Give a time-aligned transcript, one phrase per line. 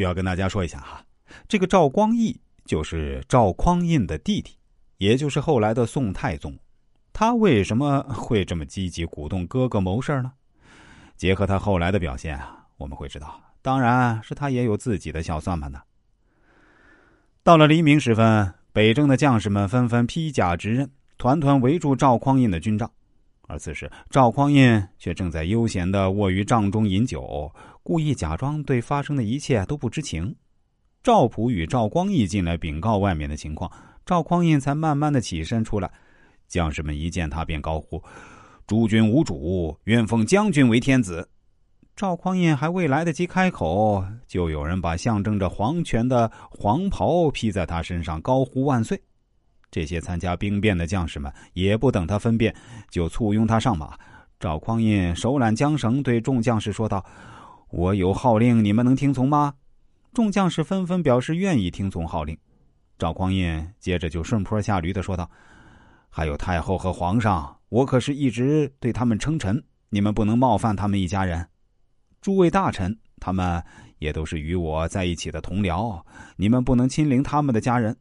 [0.00, 1.04] 需要跟大家说一下哈，
[1.46, 4.56] 这个赵光义就是赵匡胤的弟弟，
[4.96, 6.58] 也就是后来的宋太宗。
[7.12, 10.32] 他为什么会这么积极鼓动哥哥谋事呢？
[11.18, 15.78] 结合他后来的表现啊，我们会知道，当然是他也有自己的小算盘的。
[17.42, 22.90] 到了黎明时分，北征的将士们纷纷披甲执刃，团团围住赵匡胤的军帐。
[23.50, 30.32] 而此时，赵匡胤却正在悠闲的卧于帐中饮酒，故意假装对发生的一切都不知情。
[31.02, 33.68] 赵普与赵光义进来禀告外面的情况，
[34.06, 35.90] 赵匡胤才慢慢的起身出来。
[36.46, 38.00] 将士们一见他便高呼
[38.68, 41.28] ：“诸君无主，愿奉将军为天子。”
[41.96, 49.00] 赵匡胤还未来得及开口，就有人把象征着皇权的黄袍披在他身上，高呼万岁。
[49.70, 52.54] 这些参加兵变的将士们也不等他分辨，
[52.90, 53.96] 就簇拥他上马。
[54.40, 57.04] 赵匡胤手揽缰绳，对众将士说道
[57.70, 59.54] ：“我有号令，你们能听从吗？”
[60.12, 62.36] 众将士纷纷表示愿意听从号令。
[62.98, 65.30] 赵匡胤接着就顺坡下驴的说道
[66.10, 71.46] ：“还有太后和皇上，我可是一直对他们称臣，你们不能冒犯他们一家人。
[72.20, 73.62] 诸位大臣，他们
[73.98, 76.02] 也都是与我在一起的同僚，
[76.36, 77.96] 你们不能亲临他们的家人。”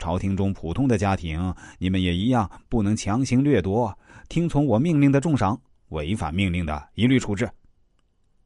[0.00, 3.96] 朝廷中普通的家庭，你们也一样不能强行掠夺。
[4.28, 7.48] 听从我命令的重赏，违反命令的一律处置。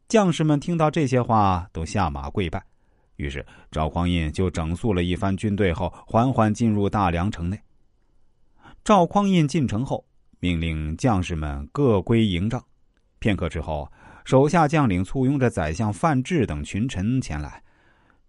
[0.08, 2.62] 将士们听到这些话，都下马跪拜。
[3.16, 7.58] 于是赵匡胤就整肃了一番军队后，缓缓进入大梁城内。
[8.82, 10.04] 赵匡胤进城后，
[10.40, 12.62] 命令将士们各归营帐。
[13.20, 13.90] 片刻之后，
[14.24, 17.62] 手下将领簇拥着宰相范质等群臣前来。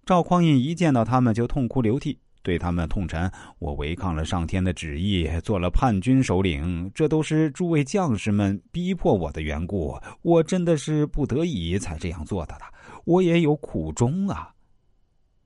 [0.05, 2.19] 赵匡胤一见到他们，就痛哭流涕。
[2.45, 9.99] 对他们痛陈：“我违抗了上天的旨意，做了叛军首领，这都是诸位将士们逼迫我的缘故。
[10.21, 12.65] 我真的是不得已才这样做的的，
[13.03, 14.53] 我也有苦衷啊。”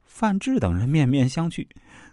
[0.03, 1.65] 范质等人面面相觑，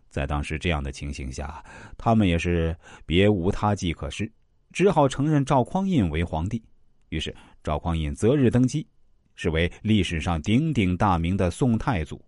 [0.08, 1.60] 在当时这样的情形下，
[1.98, 4.30] 他们也是别无他计可施，
[4.72, 6.62] 只好承认赵匡胤为皇帝。
[7.08, 7.34] 于是
[7.64, 8.86] 赵匡胤择日登基，
[9.34, 12.24] 是为历史上鼎鼎大名的宋太祖。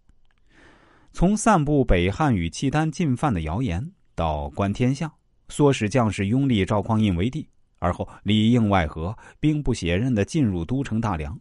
[1.18, 3.84] 从散布北汉与契丹进犯的谣言，
[4.14, 5.12] 到观天象，
[5.48, 7.44] 唆使将士拥立赵匡胤为帝，
[7.80, 11.36] 而后里应外合，兵不血刃的进入都城大梁，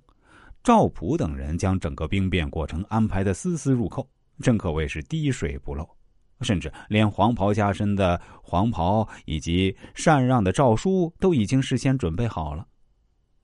[0.63, 5.87] 赵普等人将整个兵变过程安排的丝丝入扣，真可谓是滴水不漏。
[6.41, 12.65] 甚至连黄袍加身的黄袍以及禅让的诏书都已经事先准备好了。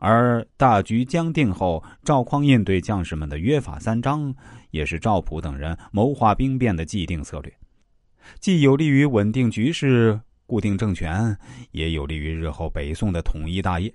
[0.05, 4.35] 而大局将定后，赵匡胤对将士们的约法三章，
[4.69, 7.57] 也是赵普等人谋划兵变的既定策略，
[8.37, 11.37] 既有利于稳定局势、固定政权，
[11.71, 13.93] 也有利于日后北宋的统一大业。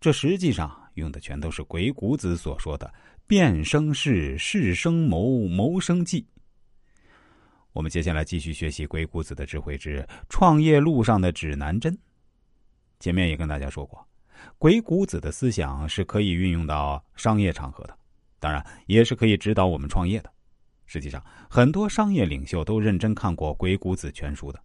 [0.00, 2.90] 这实际上用的全都是鬼谷子所说的
[3.28, 6.26] “变生事，事生谋，谋生计”。
[7.74, 11.94] 我们接下来继续学习鬼谷子的智慧之创业路上的指南针。
[13.00, 14.02] 前面也跟大家说过。
[14.58, 17.96] 鬼谷子的思想是可以运用到商业场合的，
[18.38, 20.32] 当然也是可以指导我们创业的。
[20.86, 24.60] 实际上，很多商业领袖都认真看过《鬼谷子全书》的。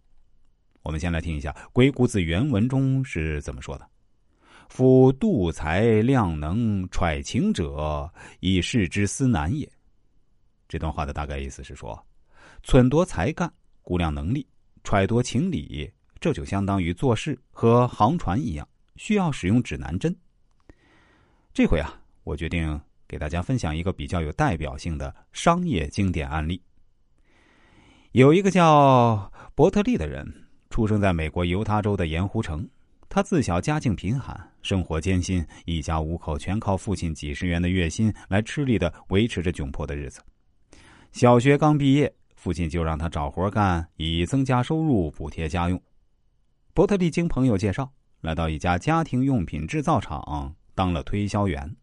[0.82, 3.88] 我们先来听一下鬼谷子原文中是怎么说的
[4.68, 8.08] ：“夫度才量能揣情者，
[8.40, 9.70] 以事之思难也。”
[10.68, 12.00] 这段话的大概意思是说，
[12.64, 14.46] 忖度才干、估量能力、
[14.84, 18.66] 揣度情理，这就相当于做事和航船一样。
[18.96, 20.14] 需要使用指南针。
[21.52, 21.92] 这回啊，
[22.24, 26.60] 我决定给大家分享一个比较有代表性的商业经典案例。
[28.12, 30.26] 有一个叫伯特利的人，
[30.70, 32.68] 出生在美国犹他州的盐湖城。
[33.08, 40.22] 他自小家境贫寒，生活艰辛，一家五口全靠父亲几十元的月薪来吃力的维持着窘迫的日子。
[41.12, 45.78] 小学刚毕业，父亲就让他找活干，以增加收入，补贴家用。
[46.72, 47.92] 伯特利经朋友介绍。
[48.22, 51.76] 来到一家家庭用品制造厂当了推销员。